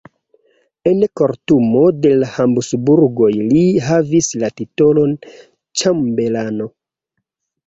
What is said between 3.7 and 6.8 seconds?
havis la titolon ĉambelano.